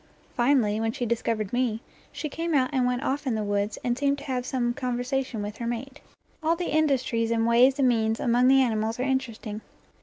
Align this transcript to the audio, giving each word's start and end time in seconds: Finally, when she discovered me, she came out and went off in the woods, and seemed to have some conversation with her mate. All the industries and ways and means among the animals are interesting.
Finally, 0.35 0.79
when 0.79 0.91
she 0.91 1.05
discovered 1.05 1.53
me, 1.53 1.79
she 2.11 2.27
came 2.27 2.55
out 2.55 2.71
and 2.73 2.87
went 2.87 3.03
off 3.03 3.27
in 3.27 3.35
the 3.35 3.43
woods, 3.43 3.77
and 3.83 3.95
seemed 3.95 4.17
to 4.17 4.23
have 4.23 4.47
some 4.47 4.73
conversation 4.73 5.43
with 5.43 5.57
her 5.57 5.67
mate. 5.67 6.01
All 6.41 6.55
the 6.55 6.75
industries 6.75 7.29
and 7.29 7.45
ways 7.45 7.77
and 7.77 7.87
means 7.87 8.19
among 8.19 8.47
the 8.47 8.63
animals 8.63 8.99
are 8.99 9.03
interesting. 9.03 9.61